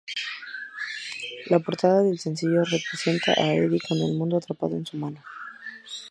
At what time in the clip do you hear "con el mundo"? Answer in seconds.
3.87-4.35